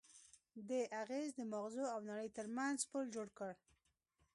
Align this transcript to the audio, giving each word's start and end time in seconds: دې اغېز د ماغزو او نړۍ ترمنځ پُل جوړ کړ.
دې 0.67 0.81
اغېز 1.01 1.27
د 1.35 1.41
ماغزو 1.51 1.83
او 1.93 1.99
نړۍ 2.09 2.29
ترمنځ 2.37 2.77
پُل 2.91 3.03
جوړ 3.15 3.27
کړ. 3.37 3.51